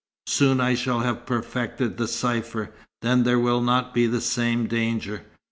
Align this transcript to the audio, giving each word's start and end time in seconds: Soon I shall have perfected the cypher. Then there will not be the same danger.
Soon 0.25 0.59
I 0.59 0.73
shall 0.73 1.01
have 1.01 1.27
perfected 1.27 1.97
the 1.97 2.07
cypher. 2.07 2.73
Then 3.03 3.21
there 3.21 3.37
will 3.37 3.61
not 3.61 3.93
be 3.93 4.07
the 4.07 4.19
same 4.19 4.65
danger. 4.65 5.27